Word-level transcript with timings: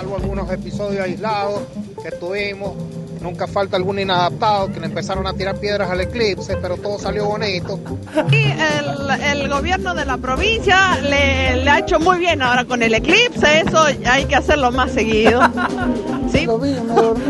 salvo 0.00 0.16
algunos 0.16 0.50
episodios 0.50 1.04
aislados 1.04 1.60
que 2.02 2.10
tuvimos. 2.12 2.72
Nunca 3.20 3.46
falta 3.46 3.76
algún 3.76 3.98
inadaptado 3.98 4.72
que 4.72 4.80
le 4.80 4.86
empezaron 4.86 5.26
a 5.26 5.34
tirar 5.34 5.56
piedras 5.58 5.90
al 5.90 6.00
eclipse, 6.00 6.56
pero 6.56 6.78
todo 6.78 6.98
salió 6.98 7.26
bonito. 7.26 7.78
Y 8.32 8.44
el, 8.44 9.42
el 9.42 9.48
gobierno 9.50 9.94
de 9.94 10.06
la 10.06 10.16
provincia 10.16 10.98
le, 11.02 11.62
le 11.62 11.70
ha 11.70 11.80
hecho 11.80 12.00
muy 12.00 12.18
bien 12.18 12.40
ahora 12.40 12.64
con 12.64 12.82
el 12.82 12.94
eclipse, 12.94 13.60
eso 13.60 13.84
hay 14.06 14.24
que 14.24 14.36
hacerlo 14.36 14.72
más 14.72 14.92
seguido. 14.92 15.42
¿Sí? 16.32 16.46
Lo 16.46 16.58
vi, 16.58 16.70
me 16.70 16.94
dormí. 16.94 17.24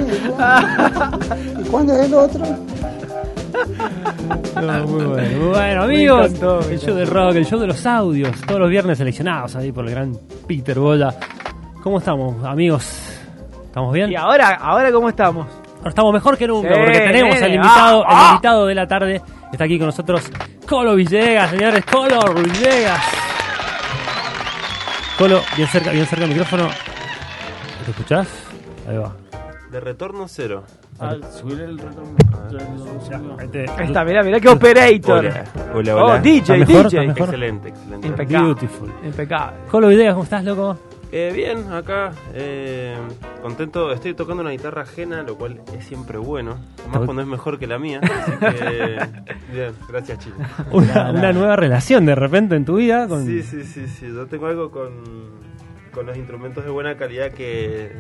¿Y 1.61 1.65
cuándo 1.65 1.93
es 1.95 2.07
el 2.07 2.15
otro? 2.15 2.45
No, 4.63 4.87
muy 4.87 5.05
bueno. 5.07 5.39
Muy 5.41 5.49
bueno, 5.49 5.83
amigos. 5.83 6.33
el 6.71 6.79
show 6.79 6.95
del 6.95 7.09
rock, 7.09 7.35
el 7.35 7.47
show 7.47 7.59
de 7.59 7.67
los 7.67 7.85
audios. 7.85 8.41
Todos 8.47 8.61
los 8.61 8.71
viernes 8.71 8.97
seleccionados 8.97 9.57
ahí 9.57 9.73
por 9.73 9.85
el 9.87 9.91
gran 9.91 10.17
Peter 10.47 10.79
Boya. 10.79 11.17
¿Cómo 11.83 11.99
estamos, 11.99 12.45
amigos? 12.45 12.85
¿Estamos 13.67 13.93
bien? 13.95 14.11
Y 14.11 14.17
ahora, 14.17 14.51
ahora 14.61 14.93
¿cómo 14.93 15.09
estamos? 15.09 15.47
Ahora 15.79 15.89
estamos 15.89 16.13
mejor 16.13 16.37
que 16.37 16.47
nunca 16.47 16.69
Sí, 16.75 16.81
porque 16.81 16.99
tenemos 16.99 17.35
nene. 17.35 17.47
al 17.47 17.55
invitado, 17.55 18.03
Ah, 18.07 18.09
ah. 18.11 18.23
el 18.27 18.31
invitado 18.35 18.67
de 18.67 18.75
la 18.75 18.87
tarde. 18.87 19.23
Está 19.53 19.65
aquí 19.65 19.79
con 19.79 19.87
nosotros 19.87 20.31
Colo 20.69 20.95
Villegas, 20.95 21.51
señores. 21.51 21.85
Colo 21.87 22.35
Villegas. 22.35 23.01
Colo, 25.19 25.41
bien 25.57 25.69
cerca, 25.69 25.91
bien 25.91 26.07
cerca 26.07 26.21
del 26.23 26.31
micrófono. 26.31 26.69
¿Te 27.85 27.91
escuchás? 27.91 28.29
Ahí 28.89 28.97
va. 28.97 29.13
De 29.71 29.81
retorno 29.81 30.27
cero. 30.29 30.65
subir 31.33 31.61
el 31.61 31.79
retorno. 31.79 32.17
Ahí 33.39 33.49
te- 33.49 33.71
Ahí 33.71 33.87
está, 33.87 34.05
mirá, 34.05 34.23
mirá 34.23 34.39
qué 34.41 34.49
operator. 34.49 35.19
Hola, 35.27 35.45
hola, 35.75 35.97
Oh, 35.97 36.05
hola. 36.07 36.19
DJ, 36.19 36.39
¿Está 36.41 36.53
mejor? 36.57 36.87
¿Está 36.87 36.89
DJ. 37.01 37.07
mejor? 37.07 37.23
Excelente, 37.29 37.69
excelente. 37.71 38.07
Impecable. 38.07 38.45
Beautiful. 38.47 38.93
Impecable. 39.05 39.57
Colo 39.71 39.89
Villegas, 39.89 40.13
¿cómo 40.15 40.25
estás, 40.25 40.45
loco? 40.45 40.79
Eh, 41.13 41.33
bien, 41.35 41.73
acá, 41.73 42.13
eh, 42.35 42.97
contento. 43.43 43.93
Estoy 43.93 44.15
tocando 44.15 44.43
una 44.43 44.53
guitarra 44.53 44.83
ajena, 44.83 45.23
lo 45.23 45.37
cual 45.37 45.61
es 45.77 45.85
siempre 45.85 46.19
bueno. 46.19 46.59
Más 46.89 47.05
cuando 47.05 47.23
es 47.23 47.29
mejor 47.29 47.59
que 47.59 47.67
la 47.67 47.79
mía. 47.79 48.01
Así 48.03 48.33
que, 48.39 48.99
bien, 49.53 49.73
gracias, 49.89 50.19
chicos. 50.21 50.41
Una, 50.71 51.11
una 51.11 51.33
nueva 51.33 51.57
relación 51.57 52.07
de 52.07 52.15
repente 52.15 52.55
en 52.55 52.65
tu 52.65 52.77
vida 52.77 53.09
con... 53.09 53.27
Sí, 53.27 53.43
sí, 53.43 53.65
sí, 53.65 53.89
sí. 53.89 54.07
Yo 54.07 54.27
tengo 54.27 54.47
algo 54.47 54.71
con, 54.71 54.91
con 55.93 56.07
los 56.07 56.17
instrumentos 56.17 56.65
de 56.65 56.71
buena 56.71 56.97
calidad 56.97 57.33
que, 57.33 57.91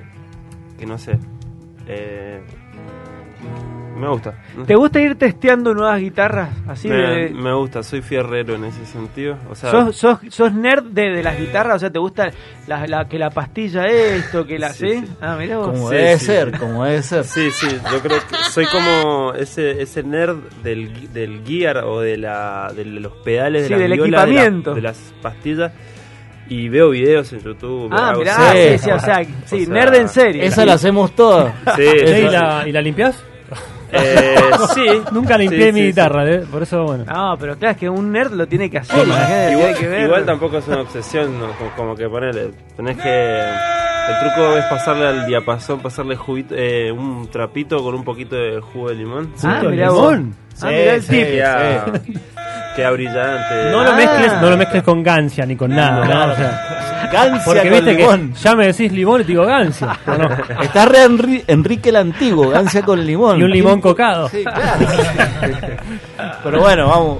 que 0.78 0.86
no 0.86 0.96
sé. 0.96 1.18
Eh, 1.88 2.40
me 4.00 4.08
gusta. 4.08 4.34
¿Te 4.66 4.74
gusta 4.74 4.98
ir 5.00 5.16
testeando 5.16 5.74
nuevas 5.74 6.00
guitarras? 6.00 6.48
Así 6.66 6.88
me, 6.88 6.96
de... 6.96 7.30
me 7.30 7.52
gusta, 7.54 7.82
soy 7.82 8.00
fierrero 8.02 8.54
en 8.54 8.64
ese 8.64 8.84
sentido. 8.86 9.36
O 9.50 9.54
sea, 9.54 9.70
¿Sos, 9.70 9.96
sos, 9.96 10.18
sos 10.30 10.52
nerd 10.52 10.84
de, 10.84 11.10
de 11.10 11.22
las 11.22 11.38
guitarras? 11.38 11.76
O 11.76 11.78
sea, 11.78 11.90
¿te 11.90 11.98
gusta 11.98 12.30
la, 12.66 12.86
la- 12.86 13.08
que 13.08 13.18
la 13.18 13.30
pastilla 13.30 13.86
esto, 13.86 14.46
que 14.46 14.58
la... 14.58 14.70
Sí, 14.72 14.88
¿Sí? 14.88 15.06
sí. 15.06 15.12
Ah, 15.20 15.36
mirá 15.38 15.58
vos. 15.58 15.68
Como 15.70 15.88
Sí, 15.90 15.94
debe 15.96 16.18
sí. 16.18 16.24
ser, 16.26 16.58
como 16.58 16.84
debe 16.84 17.02
ser. 17.02 17.24
Sí, 17.24 17.50
sí, 17.52 17.68
yo 17.92 18.00
creo 18.00 18.18
que 18.18 18.36
soy 18.50 18.66
como 18.66 19.34
ese, 19.34 19.82
ese 19.82 20.02
nerd 20.02 20.38
del, 20.64 21.12
del 21.12 21.42
gear 21.46 21.78
o 21.84 22.00
de, 22.00 22.16
la, 22.16 22.72
de 22.74 22.84
los 22.86 23.12
pedales 23.18 23.62
de 23.62 23.68
Sí, 23.68 23.74
la 23.74 23.78
del 23.80 23.92
viola, 23.92 24.04
de 24.04 24.10
la- 24.10 24.22
equipamiento. 24.22 24.74
De, 24.74 24.80
las 24.82 25.14
pastillas. 25.22 25.72
Y 26.48 26.68
veo 26.68 26.90
videos 26.90 27.32
en 27.32 27.38
YouTube. 27.42 27.88
Ah, 27.92 28.12
mirá, 28.18 28.52
sí, 28.52 28.78
sí, 28.78 28.90
o 28.90 28.98
sea, 28.98 29.22
sí, 29.44 29.62
O 29.62 29.66
sea, 29.66 29.68
nerd 29.68 29.94
en 29.94 30.08
serio. 30.08 30.42
Esa 30.42 30.64
la 30.66 30.72
hacemos 30.72 31.14
todas. 31.14 31.54
Sí, 31.76 31.82
¿Y 31.82 32.22
la, 32.28 32.64
¿Y 32.66 32.72
la 32.72 32.82
limpias? 32.82 33.22
Eh, 33.92 34.36
sí. 34.74 34.86
Nunca 35.12 35.36
limpié 35.38 35.66
Sí, 35.66 35.72
mi 35.72 35.80
sí, 35.80 35.86
guitarra, 35.88 36.28
¿eh? 36.30 36.44
por 36.50 36.62
eso, 36.62 36.84
bueno. 36.84 37.04
No, 37.04 37.36
pero 37.38 37.56
claro, 37.56 37.72
es 37.72 37.78
que 37.78 37.88
un 37.88 38.12
nerd 38.12 38.32
lo 38.32 38.46
tiene 38.46 38.70
que 38.70 38.78
hacer. 38.78 39.04
imagínate, 39.06 39.52
Igual, 39.52 39.64
tiene 39.66 39.78
que 39.80 39.88
ver. 39.88 40.02
igual 40.06 40.24
tampoco 40.24 40.58
es 40.58 40.68
una 40.68 40.80
obsesión, 40.82 41.38
¿no? 41.38 41.46
como, 41.52 41.70
como 41.76 41.94
que 41.96 42.08
ponerle. 42.08 42.50
Tenés 42.76 42.96
que. 42.98 43.40
El 44.08 44.18
truco 44.18 44.56
es 44.56 44.64
pasarle 44.64 45.06
al 45.06 45.26
diapasón, 45.26 45.80
pasarle 45.80 46.16
juguito- 46.16 46.54
eh, 46.56 46.90
un 46.90 47.28
trapito 47.30 47.82
con 47.82 47.94
un 47.94 48.02
poquito 48.02 48.34
de 48.34 48.60
jugo 48.60 48.88
de 48.88 48.94
limón. 48.96 49.32
Ah, 49.44 49.60
mirá 49.62 49.86
limón. 49.88 50.34
Ah, 50.62 50.66
mirá 50.66 50.94
el 50.94 51.02
Sí, 51.02 51.08
tip. 51.10 51.18
sí. 51.26 51.30
Queda, 51.32 51.84
queda 52.76 52.90
brillante. 52.90 53.70
No 53.70 53.84
lo, 53.84 53.90
Ah. 53.92 53.96
mezcles, 53.96 54.32
no 54.40 54.50
lo 54.50 54.56
mezcles 54.56 54.82
con 54.82 55.02
gancia 55.02 55.46
ni 55.46 55.54
con 55.54 55.70
nada, 55.74 56.04
¿no? 56.06 56.32
O 56.32 56.36
sea, 56.36 56.79
Gancia 57.12 57.42
porque 57.44 57.62
con 57.62 57.70
viste 57.70 57.94
limón. 57.94 58.32
que 58.32 58.38
ya 58.38 58.54
me 58.54 58.66
decís 58.66 58.92
limón 58.92 59.20
y 59.20 59.24
te 59.24 59.32
digo 59.32 59.44
gancia. 59.46 59.98
Está 60.62 60.86
re 60.86 61.06
Enri- 61.06 61.44
Enrique 61.46 61.88
el 61.90 61.96
Antiguo, 61.96 62.48
gancia 62.50 62.82
con 62.82 63.04
limón. 63.04 63.38
Y 63.40 63.42
un 63.44 63.50
limón 63.50 63.80
cocado. 63.80 64.28
Sí, 64.28 64.42
claro. 64.44 64.86
Pero 66.44 66.60
bueno, 66.60 66.88
vamos. 66.88 67.18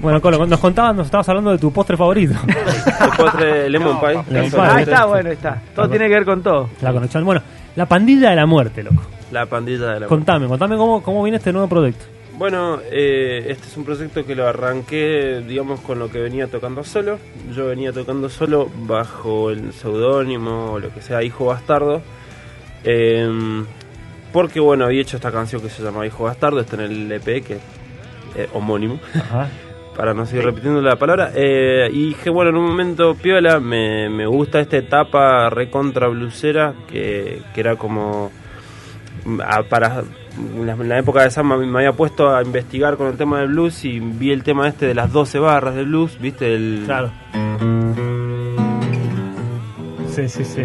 Bueno, 0.00 0.20
Colo, 0.20 0.46
nos 0.46 0.60
contabas, 0.60 0.94
nos 0.94 1.06
estabas 1.06 1.28
hablando 1.28 1.50
de 1.50 1.58
tu 1.58 1.72
postre 1.72 1.96
favorito. 1.96 2.34
El 2.46 3.10
postre 3.16 3.68
lemon 3.70 3.98
pie. 3.98 4.08
Lemon 4.10 4.24
pie. 4.30 4.40
Ahí 4.40 4.50
casualmente. 4.50 4.90
está, 4.92 5.04
bueno, 5.06 5.28
ahí 5.30 5.34
está. 5.34 5.62
Todo 5.74 5.88
tiene 5.90 6.06
que 6.08 6.14
ver 6.14 6.24
con 6.24 6.42
todo. 6.42 6.68
La 6.82 6.92
conexión. 6.92 7.24
Bueno, 7.24 7.42
la 7.74 7.86
pandilla 7.86 8.30
de 8.30 8.36
la 8.36 8.46
muerte, 8.46 8.82
loco. 8.84 9.02
La 9.32 9.46
pandilla 9.46 9.86
de 9.94 10.00
la 10.00 10.06
Contame, 10.06 10.46
contame 10.46 10.76
cómo, 10.76 11.02
cómo 11.02 11.22
viene 11.22 11.38
este 11.38 11.52
nuevo 11.52 11.68
proyecto. 11.68 12.04
Bueno, 12.38 12.78
eh, 12.92 13.46
este 13.48 13.66
es 13.66 13.76
un 13.76 13.84
proyecto 13.84 14.24
que 14.24 14.36
lo 14.36 14.46
arranqué, 14.46 15.42
digamos, 15.46 15.80
con 15.80 15.98
lo 15.98 16.08
que 16.08 16.20
venía 16.20 16.46
tocando 16.46 16.84
solo. 16.84 17.18
Yo 17.54 17.66
venía 17.66 17.92
tocando 17.92 18.28
solo 18.28 18.70
bajo 18.86 19.50
el 19.50 19.72
seudónimo 19.72 20.72
o 20.74 20.78
lo 20.78 20.94
que 20.94 21.02
sea, 21.02 21.22
Hijo 21.24 21.46
Bastardo. 21.46 22.00
Em, 22.84 23.66
porque, 24.32 24.60
bueno, 24.60 24.84
había 24.84 25.00
hecho 25.02 25.16
esta 25.16 25.32
canción 25.32 25.60
que 25.60 25.68
se 25.68 25.82
llama 25.82 26.06
Hijo 26.06 26.24
Bastardo, 26.24 26.60
está 26.60 26.76
en 26.76 26.82
el 26.82 27.10
EP, 27.12 27.24
que 27.42 27.54
es 27.54 27.60
eh, 28.36 28.48
homónimo, 28.52 29.00
Ajá. 29.16 29.48
para 29.96 30.14
no 30.14 30.24
seguir 30.24 30.44
repitiendo 30.44 30.80
la 30.80 30.94
palabra. 30.94 31.32
Eh, 31.34 31.88
y 31.92 32.08
dije, 32.10 32.30
bueno, 32.30 32.50
en 32.50 32.56
un 32.56 32.66
momento, 32.66 33.16
piola, 33.16 33.58
me, 33.58 34.08
me 34.10 34.26
gusta 34.26 34.60
esta 34.60 34.76
etapa 34.76 35.50
recontra 35.50 36.06
blusera, 36.06 36.72
que, 36.88 37.42
que 37.52 37.60
era 37.60 37.74
como 37.74 38.30
a- 39.44 39.62
para 39.64 40.04
en 40.38 40.88
la, 40.88 40.98
época 40.98 41.22
de 41.22 41.30
Sam 41.30 41.58
me, 41.58 41.66
me 41.66 41.78
había 41.78 41.92
puesto 41.92 42.34
a 42.34 42.42
investigar 42.42 42.96
con 42.96 43.08
el 43.08 43.16
tema 43.16 43.40
del 43.40 43.48
blues 43.48 43.84
y 43.84 44.00
vi 44.00 44.30
el 44.30 44.42
tema 44.42 44.68
este 44.68 44.86
de 44.86 44.94
las 44.94 45.12
12 45.12 45.38
barras 45.38 45.74
del 45.74 45.86
blues, 45.86 46.18
¿viste? 46.20 46.54
El, 46.54 46.82
Claro. 46.86 47.10
Sí, 50.10 50.28
sí, 50.28 50.44
sí. 50.44 50.62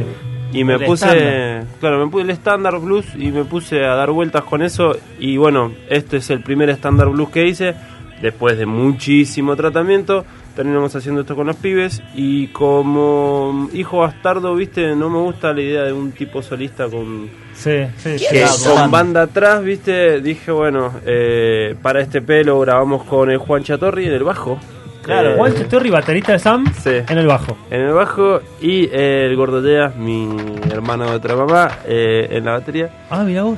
Y 0.52 0.64
me 0.64 0.76
El 0.76 0.86
puse, 0.86 1.06
estándar. 1.06 1.66
claro, 1.80 2.06
me 2.06 2.12
puse 2.12 2.24
el 2.24 2.30
estándar 2.30 2.80
blues 2.80 3.06
y 3.16 3.32
me 3.32 3.44
puse 3.44 3.84
a 3.86 3.96
dar 3.96 4.12
vueltas 4.12 4.44
con 4.44 4.62
eso 4.62 4.96
y 5.20 5.38
bueno, 5.38 5.72
este 5.90 6.18
es 6.18 6.30
el 6.30 6.42
primer 6.42 6.70
estándar 6.70 7.10
blues 7.10 7.30
que 7.30 7.48
hice 7.48 7.74
después 8.22 8.58
de 8.58 8.66
muchísimo 8.66 9.56
tratamiento. 9.56 10.26
Terminamos 10.56 10.96
haciendo 10.96 11.22
esto 11.22 11.36
con 11.36 11.48
los 11.48 11.56
pibes 11.56 12.04
y 12.14 12.48
como 12.50 13.70
hijo 13.74 14.00
bastardo, 14.00 14.54
viste, 14.56 14.96
no 14.96 15.10
me 15.10 15.18
gusta 15.18 15.52
la 15.52 15.62
idea 15.62 15.84
de 15.84 15.94
un 15.94 16.12
tipo 16.12 16.44
solista 16.44 16.88
con 16.88 17.28
Sí, 17.54 17.72
sí, 17.98 18.20
sí. 18.20 18.26
que 18.30 18.40
Claro, 18.42 18.82
con 18.82 18.92
banda. 18.92 19.22
atrás, 19.24 19.64
viste, 19.64 20.22
dije, 20.22 20.52
bueno, 20.52 20.94
eh, 21.06 21.76
para 21.82 22.02
este 22.02 22.22
pelo 22.22 22.60
grabamos 22.60 23.04
con 23.04 23.32
el 23.32 23.38
Juan 23.40 23.64
Chatorri 23.64 24.06
en 24.06 24.14
el 24.14 24.24
bajo. 24.24 24.60
Claro, 25.02 25.32
Eh, 25.32 25.38
Juan 25.38 25.54
Chatorri, 25.56 25.90
baterista 25.90 26.34
de 26.34 26.40
Sam, 26.40 26.66
Sí. 26.74 26.92
en 27.10 27.18
el 27.18 27.26
bajo. 27.28 27.58
En 27.72 27.82
el 27.82 27.94
bajo 27.94 28.40
y 28.62 28.86
eh, 28.92 29.26
el 29.30 29.36
Gordo 29.36 29.60
Lleas, 29.62 29.96
mi 29.96 30.30
hermano 30.72 31.06
de 31.10 31.16
otra 31.16 31.36
mamá, 31.36 31.80
eh, 31.88 32.28
en 32.30 32.46
la 32.46 32.52
batería. 32.54 32.90
Ah, 33.10 33.24
mira 33.24 33.42
vos. 33.44 33.58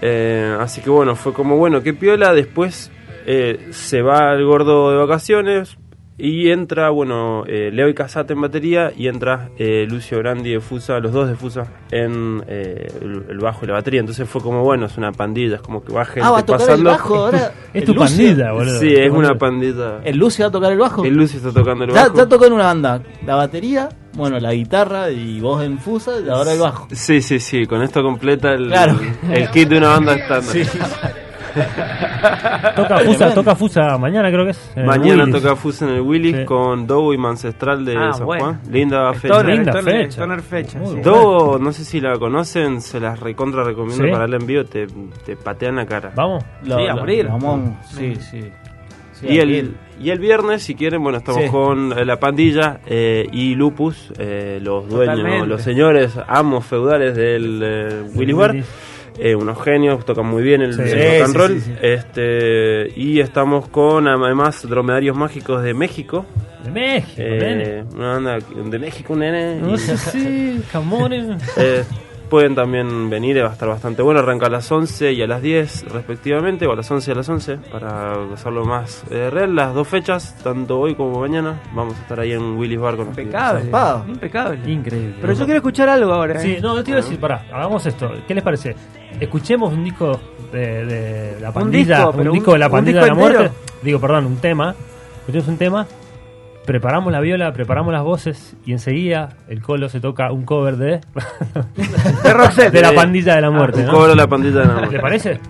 Eh, 0.00 0.56
así 0.60 0.80
que 0.80 0.90
bueno, 0.90 1.16
fue 1.16 1.32
como 1.32 1.56
bueno, 1.56 1.82
qué 1.82 1.92
piola. 1.92 2.32
Después 2.32 2.90
eh, 3.26 3.68
se 3.72 4.00
va 4.00 4.32
el 4.32 4.44
gordo 4.46 4.90
de 4.92 4.96
vacaciones 4.96 5.76
y 6.20 6.50
entra, 6.50 6.90
bueno, 6.90 7.44
eh, 7.46 7.70
Leo 7.72 7.88
y 7.88 7.94
Casate 7.94 8.34
en 8.34 8.40
batería 8.42 8.92
y 8.96 9.08
entra 9.08 9.50
eh, 9.58 9.86
Lucio 9.88 10.18
Grandi 10.18 10.50
de 10.52 10.60
Fusa, 10.60 10.98
los 11.00 11.12
dos 11.12 11.28
de 11.28 11.34
Fusa, 11.34 11.66
en 11.90 12.42
eh, 12.46 12.86
el, 13.00 13.24
el 13.30 13.38
bajo 13.38 13.64
y 13.64 13.68
la 13.68 13.74
batería. 13.74 14.00
Entonces 14.00 14.28
fue 14.28 14.40
como 14.42 14.62
bueno, 14.62 14.86
es 14.86 14.96
una 14.96 15.12
pandilla, 15.12 15.56
es 15.56 15.62
como 15.62 15.82
que 15.82 15.92
va 15.92 16.04
gente 16.04 16.20
Ah, 16.22 16.30
va 16.32 16.38
a 16.40 16.44
tocar 16.46 16.60
el 16.62 16.66
pasando. 16.66 16.90
bajo 16.90 17.14
ahora. 17.16 17.52
Es 17.72 17.84
tu 17.84 17.94
Lucio- 17.94 18.04
pandilla, 18.16 18.52
boludo. 18.52 18.80
Sí, 18.80 18.92
es 18.92 19.10
una 19.12 19.34
pandilla. 19.36 20.00
El 20.04 20.16
Lucio 20.16 20.44
va 20.44 20.48
a 20.48 20.52
tocar 20.52 20.72
el 20.72 20.78
bajo. 20.78 21.04
El 21.04 21.14
Lucio 21.14 21.38
está 21.38 21.52
tocando 21.52 21.84
el 21.84 21.90
Ya, 21.92 22.02
bajo. 22.04 22.16
ya 22.16 22.26
tocó 22.28 22.46
en 22.46 22.52
una 22.54 22.64
banda. 22.64 23.00
La 23.24 23.36
batería, 23.36 23.88
bueno, 24.14 24.40
la 24.40 24.52
guitarra 24.52 25.10
y 25.10 25.40
voz 25.40 25.62
en 25.64 25.78
fusa 25.78 26.12
y 26.24 26.28
ahora 26.28 26.52
el 26.52 26.58
bajo. 26.58 26.88
Sí, 26.90 27.22
sí, 27.22 27.38
sí, 27.38 27.66
con 27.66 27.80
esto 27.82 28.02
completa 28.02 28.52
el, 28.54 28.66
Claro. 28.68 28.98
el 29.30 29.48
kit 29.50 29.68
de 29.68 29.78
una 29.78 29.88
banda 29.90 30.14
estándar. 30.16 30.56
Toca 32.76 32.98
Fusa, 32.98 33.34
toca 33.34 33.54
Fusa 33.54 33.98
mañana 33.98 34.30
creo 34.30 34.44
que 34.44 34.50
es. 34.52 34.72
Mañana 34.76 35.26
toca 35.30 35.56
Fusa 35.56 35.86
en 35.88 35.94
el 35.96 36.00
Willis 36.00 36.36
Sí. 36.36 36.44
con 36.44 36.86
Dow 36.86 37.12
y 37.12 37.18
Mancestral 37.18 37.84
de 37.84 37.96
Ah, 37.96 38.12
San 38.12 38.26
bueno. 38.26 38.44
Juan. 38.44 38.60
Linda 38.70 39.12
fecha. 39.14 39.42
Linda 39.42 39.82
fecha. 39.82 40.08
Stoner 40.08 40.42
fecha. 40.42 40.78
Muy 40.78 40.88
sí. 40.88 40.94
bueno. 40.96 41.10
Dow, 41.10 41.58
no 41.58 41.72
sé 41.72 41.84
si 41.84 42.00
la 42.00 42.18
conocen, 42.18 42.80
se 42.80 43.00
las 43.00 43.18
recontra 43.20 43.64
recomiendo 43.64 44.04
¿Sí? 44.04 44.10
para 44.10 44.24
el 44.26 44.34
envío, 44.34 44.64
te, 44.64 44.86
te 45.24 45.36
patean 45.36 45.76
la 45.76 45.86
cara. 45.86 46.12
Vamos. 46.14 46.44
Lo- 46.64 46.76
Sí, 46.78 46.86
a 46.86 46.94
lo- 46.94 47.00
morir. 47.00 47.26
Vamos, 47.28 47.70
sí, 47.88 48.14
sí. 48.16 48.44
Sí, 49.12 49.26
y, 49.28 49.38
el, 49.38 49.76
y 50.00 50.08
el 50.08 50.18
viernes, 50.18 50.62
si 50.62 50.74
quieren, 50.74 51.02
bueno, 51.02 51.18
estamos 51.18 51.42
Sí. 51.42 51.48
con 51.50 51.92
eh, 51.92 52.06
la 52.06 52.18
pandilla 52.18 52.80
eh, 52.86 53.26
y 53.30 53.54
Lupus, 53.54 54.12
eh, 54.18 54.58
los 54.62 54.88
dueños, 54.88 55.16
Totalmente. 55.16 55.46
los 55.46 55.60
señores, 55.60 56.18
amos 56.26 56.64
feudales 56.64 57.14
del 57.16 57.60
eh, 57.62 58.02
Willy 58.14 58.32
Bar. 58.32 58.56
Eh, 59.18 59.34
unos 59.34 59.62
genios, 59.62 60.04
tocan 60.04 60.26
muy 60.26 60.42
bien 60.42 60.62
el, 60.62 60.74
Sí. 60.74 60.80
el 60.82 60.88
Sí, 60.88 60.94
rock 60.96 61.22
and 61.24 61.32
sí, 61.32 61.38
roll. 61.38 61.50
sí, 61.54 61.60
sí. 61.60 61.72
Este, 61.82 62.92
y 62.96 63.20
estamos 63.20 63.68
con 63.68 64.08
además 64.08 64.66
Dromedarios 64.68 65.16
Mágicos 65.16 65.62
de 65.62 65.74
México. 65.74 66.24
De 66.64 66.70
México, 66.70 67.22
nene. 67.22 67.62
Eh, 67.64 67.84
una 67.94 68.12
banda 68.14 68.38
de 68.38 68.78
México, 68.78 69.16
nene. 69.16 69.56
No 69.62 69.76
sé 69.76 69.96
si, 69.96 70.62
Camone. 70.72 71.38
Eh, 72.30 72.40
pueden 72.40 72.54
también 72.54 73.10
venir, 73.10 73.36
eh, 73.38 73.42
va 73.42 73.50
a 73.50 73.52
estar 73.52 73.68
bastante 73.68 74.02
bueno. 74.02 74.20
Arranca 74.20 74.46
a 74.46 74.50
las 74.50 74.70
11 74.70 75.12
y 75.12 75.22
a 75.22 75.26
las 75.26 75.42
10 75.42 75.92
respectivamente, 75.92 76.66
o 76.66 76.72
a 76.72 76.76
las 76.76 76.90
11 76.90 77.10
y 77.10 77.12
a 77.12 77.16
las 77.16 77.28
11, 77.28 77.56
para 77.70 78.12
hacerlo 78.32 78.64
más 78.64 79.02
eh, 79.10 79.28
real. 79.30 79.54
Las 79.54 79.74
dos 79.74 79.88
fechas, 79.88 80.36
tanto 80.42 80.78
hoy 80.78 80.94
como 80.94 81.20
mañana, 81.20 81.60
vamos 81.74 81.96
a 81.96 82.00
estar 82.02 82.20
ahí 82.20 82.32
en 82.32 82.56
Willis 82.56 82.78
Bar 82.80 82.96
con 82.96 83.06
los. 83.08 83.18
Impecable. 83.18 83.62
Zarpado. 83.62 84.04
Impecable. 84.08 84.72
Increíble. 84.72 85.14
Pero 85.20 85.32
yo 85.32 85.44
quiero 85.44 85.56
escuchar 85.58 85.88
algo 85.88 86.12
ahora. 86.12 86.34
¿eh? 86.34 86.38
Sí, 86.40 86.58
no, 86.62 86.76
yo 86.76 86.84
te 86.84 86.90
iba 86.92 87.00
a 87.00 87.02
decir, 87.02 87.18
pará, 87.18 87.46
hagamos 87.52 87.84
esto. 87.86 88.10
¿Qué 88.26 88.34
les 88.34 88.44
parece? 88.44 88.74
Escuchemos 89.18 89.72
un 89.72 89.84
disco 89.84 90.20
de, 90.52 90.84
de 90.86 91.40
la 91.40 91.52
pandilla, 91.52 91.96
disco, 92.06 92.10
un, 92.16 92.32
disco 92.32 92.50
un- 92.50 92.54
de 92.54 92.58
la 92.58 92.68
pandilla 92.70 93.00
de 93.02 93.06
la 93.08 93.14
muerte. 93.14 93.42
entero. 93.46 93.54
Digo, 93.82 94.00
perdón, 94.00 94.26
un 94.26 94.36
tema. 94.36 94.74
Escuchemos 95.20 95.48
un 95.48 95.56
tema, 95.58 95.86
preparamos 96.66 97.12
la 97.12 97.20
viola, 97.20 97.52
preparamos 97.52 97.92
las 97.92 98.02
voces 98.02 98.54
y 98.64 98.72
enseguida 98.72 99.30
el 99.48 99.60
colo 99.62 99.88
se 99.88 100.00
toca 100.00 100.30
un 100.32 100.44
cover 100.44 100.76
de, 100.76 101.00
De 102.22 102.32
Roxette. 102.32 102.72
de 102.72 102.82
la 102.82 102.92
pandilla 102.92 103.34
de 103.34 103.40
la 103.40 103.50
muerte, 103.50 103.80
Un 103.80 103.86
¿no? 103.86 103.92
cobro 103.92 104.08
de 104.08 104.16
la 104.16 104.26
pandilla 104.26 104.60
de 104.60 104.66
la 104.66 104.74
muerte. 104.74 104.96
¿Le 104.96 105.00
parece? 105.02 105.40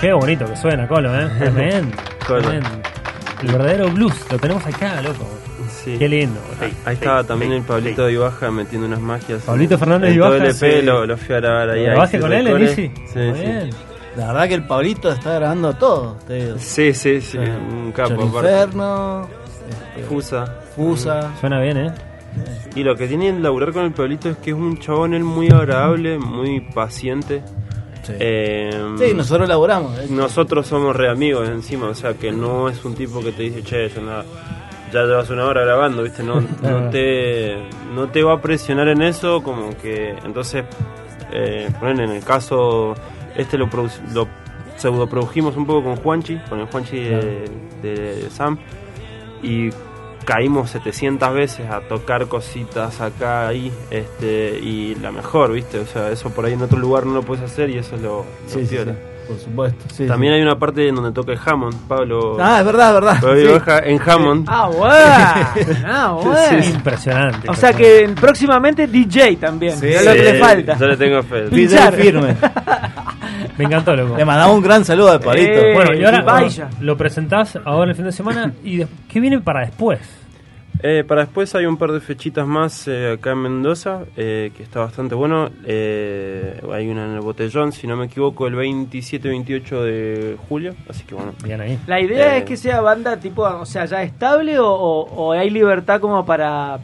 Qué 0.00 0.12
bonito 0.12 0.46
que 0.46 0.56
suena, 0.56 0.88
Colo, 0.88 1.14
¿eh? 1.18 1.28
Tremendo. 1.38 1.96
Colo. 2.26 2.40
tremendo. 2.42 2.68
El 3.42 3.52
verdadero 3.52 3.88
blues, 3.90 4.14
lo 4.30 4.38
tenemos 4.38 4.66
acá, 4.66 5.00
loco. 5.02 5.28
Sí. 5.84 5.96
Qué 5.98 6.08
lindo. 6.08 6.40
Ahí, 6.60 6.72
ahí 6.84 6.94
estaba 6.94 7.24
también 7.24 7.52
el 7.52 7.62
Pablito 7.62 8.06
de 8.06 8.12
Ibaja 8.12 8.50
metiendo 8.50 8.86
unas 8.86 9.00
magias. 9.00 9.42
Pablito 9.42 9.78
Fernández 9.78 10.10
en 10.10 10.14
de 10.16 10.20
todo 10.20 10.36
Ibaja, 10.36 10.44
el 10.44 10.50
EP 10.50 10.80
sí. 10.80 10.86
lo, 10.86 11.06
lo 11.06 11.16
fui 11.16 11.34
a 11.34 11.40
grabar 11.40 11.70
ahí. 11.70 11.80
¿Lo 11.80 11.86
grabaste 11.90 12.20
con 12.20 12.32
él. 12.32 12.46
Easy? 12.62 12.90
Sí, 13.12 13.18
Muy 13.18 13.38
sí. 13.38 13.70
La 14.16 14.26
verdad 14.28 14.48
que 14.48 14.54
el 14.54 14.66
Pablito 14.66 15.10
está 15.10 15.34
grabando 15.34 15.72
todo. 15.74 16.16
Te 16.26 16.34
digo. 16.44 16.56
Sí, 16.58 16.92
sí, 16.92 17.20
sí, 17.20 17.38
un 17.38 17.92
capo. 17.92 18.22
Inferno, 18.22 19.26
este, 19.96 20.02
Fusa. 20.08 20.44
Fusa. 20.76 21.30
Suena 21.40 21.60
bien, 21.60 21.76
¿eh? 21.78 21.92
Y 22.74 22.82
lo 22.82 22.96
que 22.96 23.06
tiene 23.08 23.28
el 23.28 23.42
laburar 23.42 23.72
con 23.72 23.84
el 23.84 23.92
Pablito 23.92 24.28
es 24.30 24.36
que 24.38 24.50
es 24.50 24.56
un 24.56 24.78
chabón 24.78 25.14
él 25.14 25.24
muy 25.24 25.48
agradable, 25.50 26.18
muy 26.18 26.60
paciente. 26.60 27.42
Sí. 28.02 28.12
Eh, 28.18 28.70
Sí, 28.98 29.14
nosotros 29.14 29.48
laboramos. 29.48 29.96
de 29.96 30.04
hecho. 30.06 30.14
nosotros 30.14 30.66
somos 30.66 30.94
re 30.96 31.08
amigos 31.10 31.48
encima, 31.48 31.86
o 31.88 31.94
sea 31.94 32.14
que 32.14 32.32
no 32.32 32.68
es 32.68 32.84
un 32.84 32.94
tipo 32.94 33.20
que 33.20 33.32
te 33.32 33.42
dice, 33.44 33.62
che, 33.62 33.88
yo 33.88 34.00
nada, 34.02 34.24
ya 34.92 35.04
llevas 35.04 35.30
una 35.30 35.44
hora 35.44 35.62
grabando, 35.62 36.02
¿viste? 36.02 36.22
No, 36.22 36.40
no, 36.62 36.90
te, 36.90 37.56
no 37.94 38.08
te 38.08 38.22
va 38.22 38.34
a 38.34 38.40
presionar 38.40 38.88
en 38.88 39.02
eso, 39.02 39.42
como 39.42 39.76
que. 39.78 40.14
Entonces, 40.24 40.64
eh, 41.32 41.68
ponen 41.78 42.00
en 42.00 42.10
el 42.16 42.24
caso, 42.24 42.94
este 43.36 43.58
lo, 43.58 43.68
produ- 43.68 44.12
lo 44.12 44.28
pseudo 44.76 45.06
produjimos 45.08 45.56
un 45.56 45.66
poco 45.66 45.84
con 45.84 45.96
Juanchi, 45.96 46.38
con 46.48 46.60
el 46.60 46.66
Juanchi 46.66 46.98
de, 46.98 47.44
de 47.82 48.28
Sam, 48.30 48.58
y 49.42 49.70
caímos 50.24 50.70
700 50.70 51.34
veces 51.34 51.68
a 51.70 51.80
tocar 51.80 52.26
cositas 52.28 53.00
acá, 53.00 53.48
ahí, 53.48 53.72
este, 53.90 54.58
y 54.62 54.94
la 54.96 55.10
mejor, 55.10 55.52
¿viste? 55.52 55.78
O 55.80 55.86
sea, 55.86 56.10
eso 56.10 56.30
por 56.30 56.44
ahí 56.44 56.52
en 56.52 56.62
otro 56.62 56.78
lugar 56.78 57.04
no 57.06 57.14
lo 57.14 57.22
puedes 57.22 57.44
hacer 57.44 57.70
y 57.70 57.78
eso 57.78 57.96
es 57.96 58.02
lo, 58.02 58.18
lo 58.18 58.24
Sí, 58.46 58.60
sí, 58.66 58.74
piola. 58.76 58.92
sí, 58.92 58.98
por 59.26 59.38
supuesto. 59.38 59.84
sí, 59.92 60.06
También 60.06 60.32
sí. 60.32 60.36
hay 60.36 60.42
una 60.42 60.58
parte 60.58 60.86
en 60.88 60.94
donde 60.94 61.10
toca 61.12 61.32
el 61.32 61.38
Hammond, 61.44 61.74
Pablo. 61.88 62.36
Ah, 62.40 62.60
es 62.60 62.64
verdad, 62.66 62.88
es 62.88 62.94
verdad. 62.94 63.20
Pablo 63.20 63.62
en 63.84 64.00
Hammond. 64.10 64.46
Ah, 64.48 64.68
bueno. 64.68 64.94
Ah, 65.86 66.18
bueno. 66.22 66.64
Impresionante. 66.66 67.48
O 67.50 67.54
sea 67.54 67.72
que 67.72 68.08
próximamente 68.20 68.86
DJ 68.86 69.36
también. 69.36 69.76
Sí. 69.76 69.88
es 69.88 70.04
lo 70.04 70.12
que 70.12 70.18
Sí, 70.18 70.24
le 70.24 70.38
falta. 70.38 70.78
Yo 70.78 70.86
le 70.86 70.96
tengo 70.96 71.22
fe. 71.24 71.48
DJ 71.48 71.92
firme. 71.92 72.36
Me 73.58 73.64
encantó, 73.64 73.94
loco. 73.94 74.16
Le 74.16 74.24
mandamos 74.24 74.56
un 74.56 74.62
gran 74.62 74.84
saludo 74.84 75.10
al 75.12 75.20
Pablito. 75.20 75.52
Eh, 75.52 75.74
Bueno, 75.74 75.94
y 75.94 76.04
ahora 76.04 76.22
vaya. 76.22 76.70
lo 76.80 76.96
presentás 76.96 77.58
ahora 77.64 77.90
el 77.90 77.96
fin 77.96 78.04
de 78.06 78.12
semana. 78.12 78.52
¿Y 78.64 78.76
de- 78.78 78.86
qué 79.08 79.20
viene 79.20 79.40
para 79.40 79.60
después? 79.60 80.00
Eh, 80.84 81.04
para 81.06 81.20
después 81.20 81.54
hay 81.54 81.64
un 81.66 81.76
par 81.76 81.92
de 81.92 82.00
fechitas 82.00 82.44
más 82.46 82.88
eh, 82.88 83.12
acá 83.12 83.32
en 83.32 83.38
Mendoza, 83.42 84.00
eh, 84.16 84.50
que 84.56 84.62
está 84.64 84.80
bastante 84.80 85.14
bueno. 85.14 85.48
Eh, 85.64 86.60
hay 86.72 86.88
una 86.88 87.04
en 87.04 87.12
el 87.12 87.20
Botellón, 87.20 87.70
si 87.72 87.86
no 87.86 87.94
me 87.96 88.06
equivoco, 88.06 88.48
el 88.48 88.54
27-28 88.56 89.80
de 89.82 90.36
julio. 90.48 90.74
Así 90.88 91.04
que 91.04 91.14
bueno. 91.14 91.34
Bien 91.44 91.60
ahí. 91.60 91.78
La 91.86 92.00
idea 92.00 92.34
Eh. 92.34 92.38
es 92.38 92.44
que 92.44 92.56
sea 92.56 92.80
banda 92.80 93.16
tipo, 93.18 93.42
o 93.42 93.66
sea, 93.66 93.84
ya 93.84 94.02
estable 94.02 94.58
o, 94.58 94.66
o- 94.66 95.04
o 95.14 95.32
hay 95.32 95.50
libertad 95.50 96.00
como 96.00 96.24
para 96.26 96.78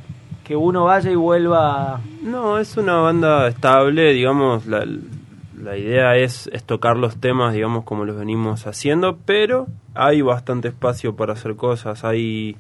que 0.45 0.55
uno 0.55 0.85
vaya 0.85 1.11
y 1.11 1.17
vuelva. 1.17 1.99
No, 2.23 2.59
es 2.59 2.77
una 2.77 2.97
banda 2.99 3.49
estable, 3.49 4.13
digamos, 4.13 4.67
la, 4.67 4.87
la 5.69 5.77
idea 5.77 6.17
es, 6.17 6.49
es 6.55 6.65
tocar 6.65 6.97
los 6.97 7.19
temas, 7.21 7.53
digamos, 7.53 7.85
como 7.85 8.07
los 8.07 8.17
venimos 8.17 8.67
haciendo, 8.67 9.19
pero 9.27 9.67
hay 9.95 10.23
bastante 10.23 10.69
espacio 10.69 11.15
para 11.15 11.35
hacer 11.35 11.57
cosas, 11.57 12.05
hay, 12.05 12.57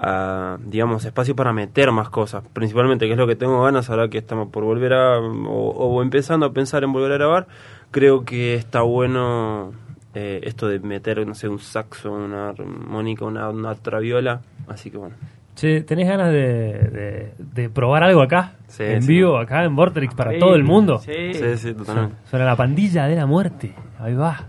ah, 0.00 0.56
digamos, 0.64 1.04
espacio 1.04 1.36
para 1.36 1.52
meter 1.52 1.92
más 1.92 2.08
cosas, 2.08 2.42
principalmente, 2.54 3.04
que 3.04 3.12
es 3.12 3.18
lo 3.18 3.26
que 3.26 3.36
tengo 3.36 3.62
ganas 3.62 3.90
ahora 3.90 4.08
que 4.08 4.16
estamos 4.16 4.48
por 4.48 4.64
volver 4.64 4.94
a, 4.94 5.18
o, 5.18 5.70
o 5.72 6.02
empezando 6.02 6.46
a 6.46 6.52
pensar 6.54 6.84
en 6.84 6.94
volver 6.94 7.12
a 7.12 7.16
grabar, 7.16 7.46
creo 7.90 8.24
que 8.24 8.54
está 8.54 8.80
bueno 8.80 9.72
eh, 10.14 10.40
esto 10.44 10.68
de 10.68 10.78
meter, 10.80 11.26
no 11.26 11.34
sé, 11.34 11.48
un 11.48 11.58
saxo, 11.58 12.12
una 12.12 12.48
armónica, 12.48 13.26
una, 13.26 13.50
una 13.50 13.74
traviola, 13.74 14.40
así 14.68 14.90
que 14.90 14.96
bueno. 14.96 15.16
Che, 15.54 15.82
¿tenés 15.82 16.08
ganas 16.08 16.32
de, 16.32 16.38
de- 16.38 17.34
de 17.38 17.68
probar 17.70 18.02
algo 18.04 18.22
acá? 18.22 18.54
Sí, 18.68 18.82
en 18.84 19.02
sí. 19.02 19.08
vivo, 19.08 19.36
acá 19.38 19.64
en 19.64 19.76
Vorterix 19.76 20.14
para 20.14 20.32
Sí, 20.32 20.38
todo 20.38 20.54
el 20.54 20.64
mundo. 20.64 20.98
Sí. 20.98 21.34
Sí, 21.34 21.56
sí, 21.56 21.74
totalmente. 21.74 22.16
Suena 22.30 22.46
la 22.46 22.56
pandilla 22.56 23.06
de 23.06 23.16
la 23.16 23.26
muerte. 23.26 23.74
Ahí 24.00 24.14
va. 24.14 24.46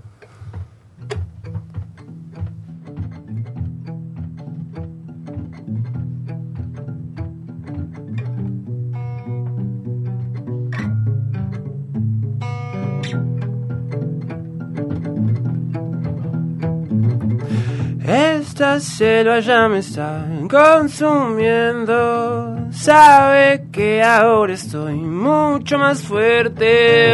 Esta 18.05 18.79
selva 18.79 19.39
ya 19.39 19.67
me 19.69 19.79
está 19.79 20.25
consumiendo. 20.53 22.55
Sabe 22.71 23.65
que 23.71 24.03
ahora 24.03 24.53
estoy 24.53 24.94
mucho 24.94 25.79
más 25.79 26.03
fuerte. 26.03 27.11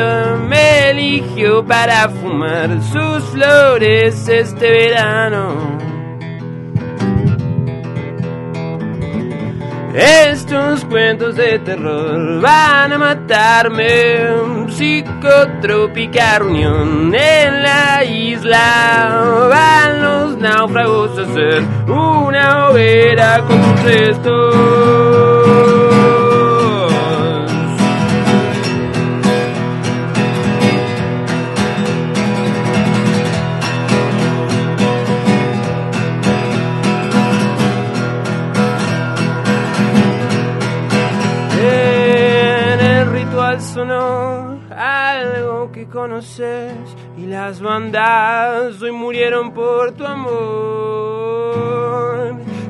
Me 0.49 0.89
eligió 0.89 1.65
para 1.65 2.09
fumar 2.09 2.81
sus 2.81 3.23
flores 3.29 4.27
este 4.27 4.69
verano. 4.69 5.68
Estos 9.99 10.85
cuentos 10.85 11.35
de 11.35 11.59
terror 11.59 12.39
van 12.39 12.93
a 12.93 12.97
matarme. 12.97 14.69
Psicotrópica 14.69 16.39
reunión 16.39 17.13
en 17.13 17.63
la 17.63 18.05
isla. 18.05 19.49
Van 19.49 20.01
los 20.01 20.37
náufragos 20.37 21.17
a 21.17 21.23
hacer 21.23 21.63
una 21.85 22.69
hoguera 22.69 23.41
con 23.45 23.61
sus 23.61 23.83
restos. 23.83 25.78
Sonó 43.61 44.59
algo 44.75 45.71
que 45.71 45.85
conoces 45.87 46.73
y 47.17 47.25
las 47.25 47.61
bandas 47.61 48.81
hoy 48.81 48.91
murieron 48.91 49.51
por 49.53 49.91
tu 49.93 50.05
amor. 50.05 51.49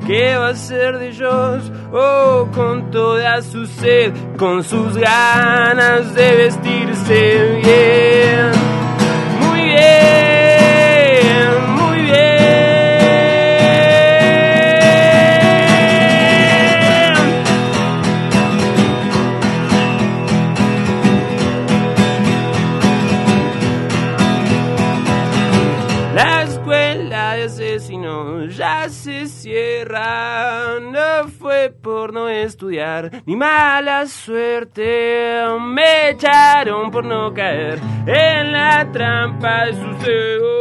¿Qué 0.07 0.35
va 0.35 0.49
a 0.49 0.55
ser 0.55 0.97
de 0.97 1.09
ellos? 1.09 1.71
Oh, 1.93 2.47
con 2.55 2.89
toda 2.89 3.41
su 3.43 3.65
sed, 3.67 4.11
con 4.37 4.63
sus 4.63 4.97
ganas 4.97 6.15
de 6.15 6.35
vestirse 6.35 7.61
bien. 7.63 8.51
Muy 9.41 9.61
bien, 9.65 10.28
ni 33.25 33.35
mala 33.35 34.05
suerte. 34.05 35.43
Me 35.61 36.09
echaron 36.09 36.91
por 36.91 37.05
no 37.05 37.33
caer 37.33 37.79
en 38.05 38.51
la 38.51 38.91
trampa 38.91 39.65
de 39.65 39.73
sus 39.73 40.03
dedos. 40.03 40.59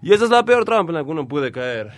Y 0.00 0.12
esa 0.12 0.24
es 0.24 0.30
la 0.30 0.44
peor 0.44 0.64
trampa 0.64 0.90
en 0.90 0.94
la 0.96 1.04
que 1.04 1.10
uno 1.10 1.28
puede 1.28 1.52
caer. 1.52 1.92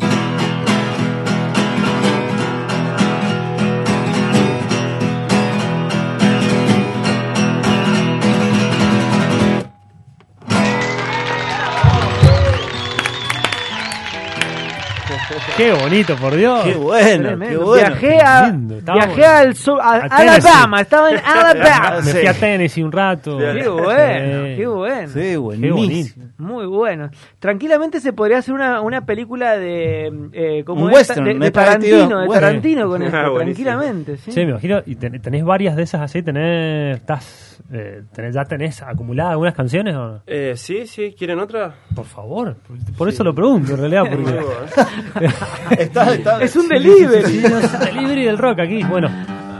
Qué 15.61 15.73
bonito, 15.75 16.17
por 16.17 16.35
Dios. 16.35 16.65
Qué 16.65 16.75
bueno, 16.75 17.39
qué 17.39 17.57
bueno. 17.59 17.75
Viajé, 17.75 18.19
a, 18.19 18.49
Lindo, 18.49 18.77
viajé 18.95 19.25
al 19.27 19.55
sur, 19.55 19.79
a, 19.79 19.91
A. 19.97 19.99
Alabama, 20.07 20.81
estaba 20.81 21.11
en 21.11 21.19
Alabama. 21.19 22.01
Me 22.05 22.13
fui 22.13 22.27
a 22.27 22.33
Tennessee 22.33 22.83
un 22.83 22.91
rato. 22.91 23.37
Qué 23.37 23.69
bueno, 23.69 24.47
Sí. 24.47 24.57
qué 24.57 24.67
bueno. 24.67 25.09
Sí, 25.09 25.21
Qué 25.21 25.37
buenísimo. 25.37 25.77
bonito. 25.77 26.21
Muy 26.39 26.65
bueno. 26.67 27.11
Tranquilamente 27.39 28.01
se 28.01 28.15
podría 28.15 28.39
hacer 28.39 28.55
una, 28.55 28.81
una 28.81 29.05
película 29.05 29.59
de. 29.59 30.11
Eh, 30.33 30.65
como 30.65 30.85
Un 30.87 30.93
esta- 30.93 31.15
western, 31.21 31.39
de, 31.39 31.51
Tarantino, 31.51 32.21
de 32.21 32.27
western. 32.29 32.41
Tarantino 32.41 32.89
con 32.89 33.03
esto, 33.03 33.17
Ah, 33.19 33.31
tranquilamente. 33.37 34.17
¿sí? 34.17 34.33
Sí, 34.33 34.41
me 34.47 34.51
imagino. 34.53 34.83
Y 34.87 34.97
ten- 34.97 35.21
tenés 35.21 35.45
varias 35.45 35.77
de 35.77 35.83
esas 35.83 36.01
así, 36.01 36.23
tenés, 36.23 36.97
estás, 36.97 37.63
eh, 37.71 38.03
tenés, 38.15 38.35
ya 38.35 38.45
tenés 38.47 38.81
acumuladas 38.83 39.33
algunas 39.33 39.55
canciones 39.55 39.95
o 39.95 40.07
no? 40.13 40.23
Eh, 40.27 40.55
sí, 40.57 40.87
sí, 40.87 41.15
¿quieren 41.19 41.39
otra? 41.39 41.75
Por 41.95 42.07
favor, 42.07 42.57
por 42.97 43.09
eso 43.11 43.23
lo 43.23 43.35
pregunto 43.35 43.73
en 43.75 43.79
realidad, 43.79 44.05
porque 44.11 44.41
Está- 45.79 46.15
está- 46.15 46.43
Es 46.43 46.57
un 46.57 46.69
delivery. 46.69 47.25
Sí, 47.25 47.43
es 47.45 47.81
delivery 47.81 48.25
del 48.25 48.39
rock 48.39 48.61
aquí. 48.61 48.83
Bueno, 48.85 49.09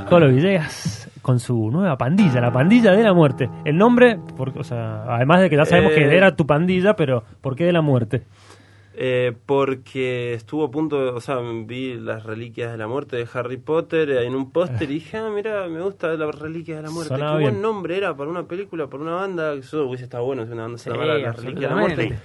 Colo 0.09 0.29
Villegas 0.29 1.09
con 1.23 1.39
su 1.39 1.71
nueva 1.71 1.97
pandilla, 1.99 2.41
la 2.41 2.53
pandilla 2.53 2.93
de 2.93 3.03
la 3.03 3.13
muerte. 3.13 3.49
El 3.65 3.77
nombre, 3.77 4.19
porque, 4.37 4.59
o 4.59 4.65
sea, 4.65 5.05
además 5.15 5.41
de 5.43 5.51
que 5.51 5.57
ya 5.57 5.65
sabemos 5.67 5.93
Eh, 5.93 5.97
que 5.97 6.17
era 6.17 6.35
tu 6.35 6.47
pandilla, 6.47 6.97
pero 6.97 7.23
¿por 7.41 7.55
qué 7.57 7.65
de 7.65 7.73
la 7.73 7.83
muerte? 7.83 8.23
Eh, 9.03 9.33
porque 9.47 10.35
estuvo 10.35 10.65
a 10.65 10.71
punto, 10.71 11.03
de- 11.05 11.11
o 11.11 11.21
sea, 11.21 11.37
vi 11.65 11.95
las 11.95 12.25
reliquias 12.25 12.73
de 12.73 12.77
la 12.79 12.87
muerte 12.89 13.17
de 13.17 13.27
Harry 13.33 13.57
Potter 13.57 14.11
en 14.11 14.35
un 14.35 14.51
póster 14.51 14.91
y 14.91 14.95
dije, 14.95 15.17
ah, 15.19 15.31
mira, 15.35 15.69
me 15.69 15.81
gusta 15.81 16.09
las 16.15 16.35
reliquias 16.39 16.79
de 16.79 16.83
la 16.83 16.91
muerte. 16.91 17.09
Sonaba 17.15 17.33
Qué 17.35 17.39
bien. 17.39 17.51
buen 17.53 17.63
nombre 17.63 17.97
era 17.97 18.15
para 18.17 18.29
una 18.31 18.43
película, 18.45 18.89
para 18.89 19.03
una 19.03 19.13
banda. 19.15 19.55
Eso 19.55 19.87
hubiese 19.87 20.05
estado 20.05 20.25
bueno 20.25 20.45
si 20.45 20.53
una 20.53 20.63
banda 20.63 20.79
se 20.79 20.85
Sí, 20.85 20.91
llamara 20.91 21.19
Las 21.19 21.37
reliquias 21.37 21.71
de 21.71 21.75
la 21.77 21.81
muerte. 21.81 22.19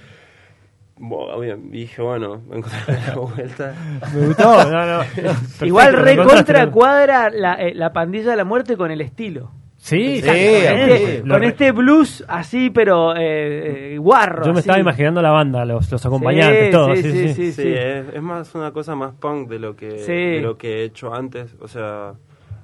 Bueno, 0.98 1.56
dije, 1.70 2.00
bueno, 2.00 2.40
encontré 2.50 2.94
la 3.06 3.14
vuelta. 3.34 3.74
Me 4.14 4.26
gustó, 4.28 4.70
no, 4.70 4.86
no. 4.86 4.98
Perfecto, 5.14 5.66
Igual 5.66 5.92
lo 5.92 5.98
re 6.00 6.12
encontraste. 6.12 6.44
contra 6.54 6.70
cuadra 6.70 7.30
la, 7.30 7.54
eh, 7.54 7.74
la 7.74 7.92
pandilla 7.92 8.30
de 8.30 8.36
la 8.36 8.44
muerte 8.44 8.76
con 8.76 8.90
el 8.90 9.00
estilo. 9.02 9.50
Sí, 9.76 10.20
Sí, 10.20 10.26
Con 10.26 10.34
este, 10.34 11.22
Lo 11.22 11.34
con 11.34 11.42
re- 11.42 11.48
este 11.48 11.72
blues 11.72 12.24
así, 12.26 12.70
pero 12.70 13.14
eh, 13.14 13.94
eh, 13.94 13.98
guarro. 13.98 14.42
Yo 14.44 14.52
me 14.52 14.58
así. 14.60 14.60
estaba 14.60 14.80
imaginando 14.80 15.20
la 15.20 15.30
banda, 15.30 15.64
los, 15.66 15.92
los 15.92 16.04
acompañantes, 16.06 16.66
Sí, 16.66 16.70
todo. 16.72 16.96
sí, 16.96 17.02
Sí, 17.02 17.10
sí, 17.12 17.28
sí, 17.28 17.52
sí. 17.52 17.62
Sí, 17.62 17.74
es, 17.74 18.06
es 18.14 18.22
más 18.22 18.54
una 18.54 18.72
cosa 18.72 18.96
más 18.96 19.12
punk 19.14 19.48
de 19.50 19.58
lo 19.58 19.76
que 19.76 19.98
Sí. 19.98 20.12
de 20.12 20.40
lo 20.40 20.56
que 20.56 20.80
he 20.80 20.84
hecho 20.84 21.14
antes. 21.14 21.54
O 21.60 21.68
sea, 21.68 22.14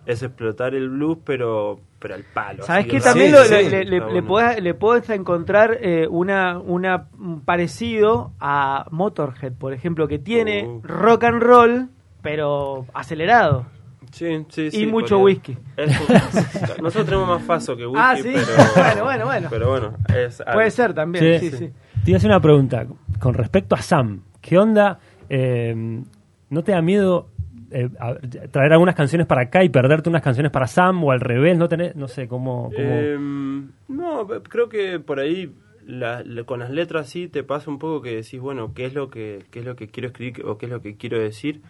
es 0.07 0.23
explotar 0.23 0.75
el 0.75 0.89
blues, 0.89 1.19
pero 1.25 1.79
pero 2.03 2.15
al 2.17 2.25
palo. 2.25 2.65
¿Sabes 2.65 2.87
sea, 2.91 3.01
También 3.01 3.29
sí, 3.29 3.33
lo- 3.33 3.45
sí, 3.45 3.51
le, 3.55 3.71
le- 3.71 3.85
le- 3.85 4.01
bueno. 4.01 4.15
le 4.15 4.23
podés, 4.25 4.63
le 4.63 4.75
podés 4.75 5.11
encontrar 5.11 5.79
eh, 5.81 6.07
una, 6.11 6.59
una 6.59 7.07
un 7.19 7.41
parecido 7.43 8.33
a 8.41 8.87
Motorhead, 8.91 9.53
por 9.53 9.73
ejemplo, 9.73 10.09
que 10.09 10.19
tiene 10.19 10.67
Uh. 10.67 10.81
rock 10.83 11.25
and 11.25 11.43
roll, 11.43 11.89
pero 12.21 12.87
acelerado. 12.93 13.67
Sí, 14.11 14.45
sí, 14.51 14.63
y 14.67 14.71
sí, 14.71 14.87
mucho 14.87 15.17
podría- 15.19 15.25
whisky. 15.25 15.59
Es- 15.77 15.99
nosotros 16.83 17.07
tenemos 17.07 17.29
más 17.29 17.43
faso 17.45 17.77
que 17.77 17.87
whisky, 17.87 17.99
Ah, 18.05 18.17
sí. 18.17 18.33
pero 18.35 18.45
Bueno, 18.85 19.05
bueno, 19.05 19.25
bueno. 19.27 19.49
Pero 19.51 19.71
bueno, 19.71 19.93
es 20.15 20.43
Puede 20.53 20.71
ser 20.71 20.93
también, 20.93 21.41
sí, 21.41 21.51
Sí. 21.51 21.57
sí. 21.57 21.71
Te 22.05 22.11
iba 22.11 22.17
a 22.17 22.19
hacer 22.19 22.31
una 22.31 22.41
pregunta 22.41 22.85
con 23.21 23.33
respecto 23.35 23.75
a 23.77 23.79
Sam. 23.81 24.23
¿Qué 24.41 24.59
onda? 24.59 24.99
Eh, 25.29 26.03
¿No 26.51 26.63
te 26.65 26.73
da 26.73 26.83
miedo 26.83 27.29
eh, 27.73 27.89
a- 27.99 28.15
traer 28.51 28.73
algunas 28.73 28.95
canciones 28.95 29.27
para 29.27 29.43
acá 29.43 29.65
y 29.65 29.69
perderte 29.69 30.09
unas 30.09 30.23
canciones 30.23 30.53
para 30.53 30.67
Sam 30.67 31.03
o 31.05 31.11
al 31.13 31.21
revés? 31.21 31.57
¿No 31.59 31.69
tenés, 31.69 31.97
no 31.97 32.09
sé, 32.09 32.29
cómo... 32.29 32.71
cómo- 32.75 32.99
Em, 33.01 33.71
no, 33.89 34.27
creo 34.49 34.69
que 34.69 34.99
por 35.01 35.19
ahí 35.21 35.53
la- 35.87 36.23
la- 36.25 36.45
con 36.45 36.61
las 36.61 36.71
letras 36.71 37.09
sí 37.09 37.29
te 37.29 37.43
pasa 37.43 37.71
un 37.71 37.79
poco 37.79 38.03
que 38.03 38.15
decís, 38.17 38.41
bueno, 38.41 38.73
¿qué 38.75 38.87
es 38.87 38.95
lo 38.95 39.11
que 39.11 39.45
qué 39.51 39.59
es 39.61 39.65
lo 39.65 39.75
que 39.77 39.89
quiero 39.89 40.09
escribir 40.09 40.45
o 40.47 40.57
qué 40.59 40.67
es 40.67 40.73
lo 40.73 40.81
que 40.83 40.97
quiero 40.97 41.19
decir? 41.19 41.61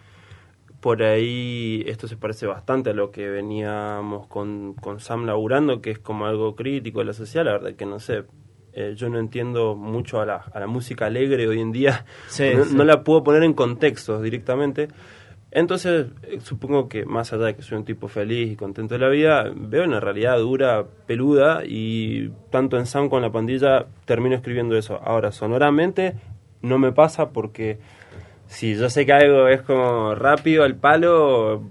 Por 0.81 1.01
ahí 1.01 1.83
esto 1.87 2.07
se 2.09 2.17
parece 2.17 2.45
bastante 2.45 2.89
a 2.89 2.93
lo 2.93 3.09
que 3.09 3.29
veníamos 3.29 4.27
con, 4.27 4.73
con 4.73 4.99
Sam 4.99 5.25
laburando, 5.25 5.81
que 5.81 5.91
es 5.91 5.99
como 5.99 6.25
algo 6.25 6.55
crítico 6.57 6.99
de 6.99 7.05
la 7.05 7.13
sociedad, 7.13 7.45
la 7.45 7.53
verdad 7.53 7.73
que 7.75 7.85
no 7.85 7.99
sé. 7.99 8.23
eh, 8.73 8.93
yo 8.95 9.07
no 9.07 9.17
entiendo 9.19 9.75
mucho 9.75 10.19
a 10.19 10.25
la, 10.25 10.35
a 10.51 10.59
la 10.59 10.67
música 10.67 11.05
alegre 11.05 11.47
hoy 11.47 11.61
en 11.61 11.71
día, 11.71 12.05
Sí, 12.27 12.51
no, 12.57 12.65
sí. 12.65 12.75
no 12.75 12.83
la 12.83 13.03
puedo 13.03 13.23
poner 13.23 13.43
en 13.43 13.53
contextos 13.53 14.21
directamente. 14.21 14.89
Entonces, 15.55 16.07
eh, 16.23 16.39
supongo 16.41 16.89
que 16.89 17.05
más 17.05 17.31
allá 17.31 17.45
de 17.45 17.55
que 17.55 17.61
soy 17.61 17.77
un 17.77 17.85
tipo 17.85 18.07
feliz 18.07 18.51
y 18.51 18.55
contento 18.55 18.95
de 18.95 18.99
la 18.99 19.09
vida, 19.09 19.51
veo 19.55 19.85
una 19.85 19.99
realidad 19.99 20.39
dura, 20.39 20.83
peluda, 21.05 21.61
y 21.63 22.29
tanto 22.49 22.77
en 22.77 22.87
Sam 22.87 23.07
como 23.07 23.17
en 23.17 23.23
la 23.23 23.31
pandilla 23.31 23.85
termino 24.05 24.35
escribiendo 24.35 24.75
eso. 24.75 24.99
Ahora, 25.03 25.31
sonoramente, 25.31 26.15
no 26.63 26.79
me 26.79 26.91
pasa 26.91 27.29
porque 27.29 27.77
si 28.47 28.75
yo 28.75 28.89
sé 28.89 29.05
que 29.05 29.13
algo 29.13 29.47
es 29.47 29.61
como 29.61 30.15
rápido 30.15 30.63
al 30.63 30.75
palo, 30.75 31.61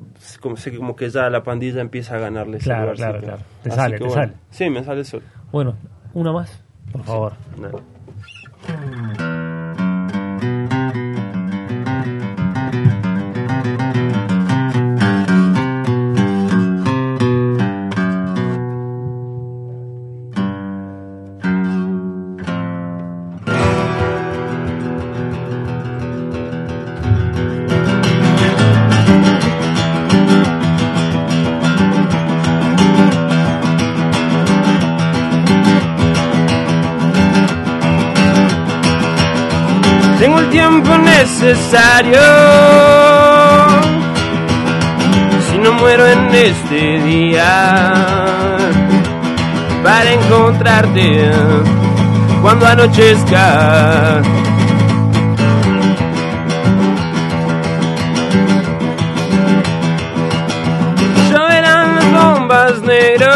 como, 0.41 0.57
sé 0.57 0.71
que 0.71 0.77
como 0.77 0.95
que 0.95 1.11
ya 1.11 1.29
la 1.29 1.43
pandilla 1.43 1.81
empieza 1.81 2.15
a 2.15 2.19
ganarle 2.21 2.59
Claro, 2.59 2.93
claro, 2.95 3.21
claro. 3.21 3.43
Te 3.65 3.71
Así 3.71 3.79
sale, 3.79 3.99
te 3.99 4.05
bueno. 4.05 4.15
sale. 4.15 4.33
Sí, 4.51 4.71
me 4.71 4.85
sale 4.85 5.01
eso. 5.01 5.21
Bueno, 5.51 5.75
una 6.15 6.33
más, 6.33 6.63
por 6.93 7.03
favor. 7.03 7.33
Tiempo 40.53 40.97
necesario. 40.99 42.21
Si 45.51 45.59
no 45.59 45.73
muero 45.73 46.07
en 46.07 46.33
este 46.35 47.01
día, 47.01 47.75
para 49.83 50.13
encontrarte 50.13 51.33
cuando 52.43 52.67
anochezca. 52.67 54.21
Lloverán 61.31 61.97
las 61.97 62.13
bombas 62.13 62.83
negras 62.83 63.33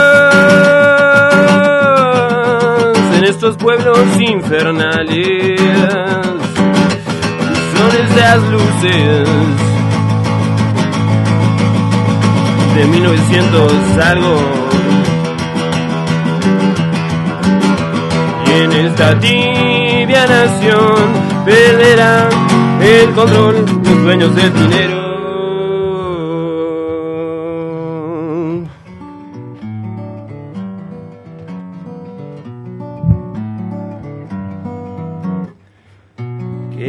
en 3.16 3.24
estos 3.24 3.56
pueblos 3.56 3.98
infernales 4.20 6.25
las 8.16 8.42
luces 8.44 9.28
de 12.74 12.84
1900 12.86 13.72
algo. 14.02 14.36
Y 18.46 18.50
en 18.62 18.72
esta 18.72 19.18
tibia 19.20 20.26
nación 20.26 20.96
perderán 21.44 22.28
el 22.80 23.10
control 23.12 23.66
los 23.84 24.02
dueños 24.02 24.34
del 24.34 24.52
dinero 24.54 24.95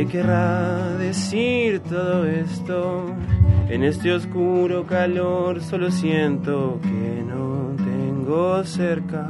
querrá 0.07 0.97
decir 0.97 1.79
todo 1.81 2.25
esto? 2.25 3.05
En 3.69 3.83
este 3.83 4.13
oscuro 4.13 4.85
calor 4.85 5.61
solo 5.61 5.91
siento 5.91 6.79
que 6.81 7.23
no 7.23 7.75
tengo 7.77 8.63
cerca 8.63 9.29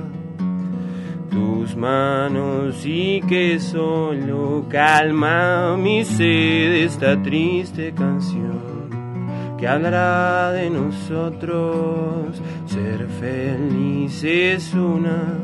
tus 1.29 1.75
manos 1.75 2.85
y 2.85 3.21
que 3.21 3.59
solo 3.59 4.65
calma 4.69 5.75
mi 5.77 6.05
sed 6.05 6.83
esta 6.85 7.21
triste 7.21 7.93
canción 7.93 8.57
que 9.57 9.67
hablará 9.67 10.51
de 10.51 10.69
nosotros. 10.69 12.41
Ser 12.67 13.07
feliz 13.07 14.23
es 14.23 14.73
una 14.73 15.39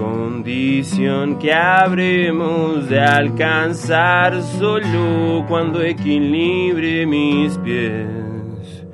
condición 0.00 1.38
que 1.38 1.52
habremos 1.52 2.88
de 2.88 3.00
alcanzar 3.00 4.42
solo 4.42 5.44
cuando 5.46 5.82
equilibre 5.82 7.04
mis 7.04 7.58
pies. 7.58 8.86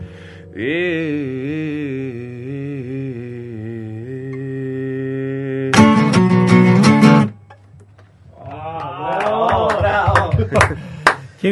Eh. 0.54 1.75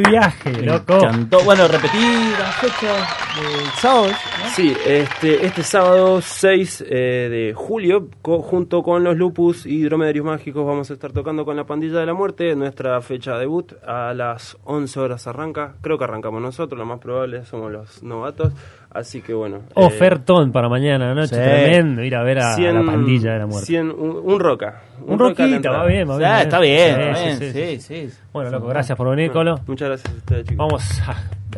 ¡Qué 0.03 0.11
viaje, 0.11 0.51
Me 0.53 0.63
loco! 0.67 0.97
encantó. 0.97 1.41
Bueno, 1.45 1.69
repetí 1.69 1.99
la 2.39 2.53
fecha 2.53 2.93
del 3.41 3.67
sábado. 3.81 4.07
¿no? 4.09 4.49
Sí, 4.55 4.75
este, 4.87 5.47
este 5.47 5.63
sábado 5.63 6.21
6 6.21 6.85
eh, 6.89 7.29
de 7.31 7.53
julio, 7.55 8.09
co- 8.23 8.43
junto 8.43 8.83
con 8.83 9.03
los 9.05 9.17
Lupus 9.17 9.67
y 9.67 9.83
Dromedarios 9.83 10.25
Mágicos, 10.25 10.65
vamos 10.67 10.91
a 10.91 10.95
estar 10.95 11.13
tocando 11.13 11.45
con 11.45 11.57
la 11.57 11.65
Pandilla 11.65 11.99
de 12.01 12.07
la 12.07 12.15
Muerte. 12.15 12.55
Nuestra 12.57 13.01
fecha 13.01 13.39
debut 13.39 13.73
a 13.87 14.15
las 14.15 14.57
11 14.65 15.01
horas 15.01 15.27
arranca. 15.27 15.75
Creo 15.81 15.99
que 15.99 16.05
arrancamos 16.05 16.41
nosotros, 16.43 16.79
lo 16.79 16.87
más 16.87 16.99
probable 17.01 17.45
somos 17.45 17.71
los 17.73 18.03
novatos. 18.03 18.53
Así 18.95 19.21
que 19.21 19.35
bueno. 19.35 19.57
eh, 19.57 19.73
Ofertón 19.75 20.53
para 20.53 20.69
mañana 20.69 21.07
a 21.07 21.09
la 21.09 21.15
noche, 21.17 21.35
Sí. 21.35 21.41
tremendo, 21.41 22.03
ir 22.05 22.15
a 22.15 22.23
ver 22.23 22.39
a, 22.39 22.53
a 22.53 22.55
100 22.55 22.75
la 22.75 22.93
pandilla 22.93 23.33
de 23.33 23.39
la 23.41 23.47
muerte. 23.47 23.67
100 23.67 23.91
un, 23.91 24.21
un 24.23 24.39
roca. 24.41 24.83
Un 25.05 25.15
a 25.15 25.17
la 25.25 25.29
roquita, 25.31 25.71
va 25.71 25.87
bien, 25.87 26.09
va 26.09 26.15
O 26.15 26.19
bien. 26.19 26.31
está 26.33 26.61
bien, 26.61 27.01
está 27.01 27.23
bien, 27.25 27.39
sí, 27.39 27.51
sí, 27.53 27.81
sí. 27.81 28.09
sí. 28.11 28.19
Bueno, 28.33 28.51
loco, 28.51 28.69
gracias 28.69 28.97
por 28.97 29.11
venir, 29.11 29.33
Colo. 29.33 29.59
Muchas 29.67 29.89
gracias 29.89 30.15
a 30.15 30.17
ustedes, 30.17 30.45
chicos. 30.47 30.57
Vamos 30.57 31.03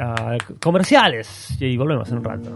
a, 0.01 0.15
a 0.33 0.39
comerciales 0.61 1.57
y 1.61 1.77
volvemos 1.77 2.11
en 2.11 2.19
un 2.19 2.25
rato. 2.25 2.51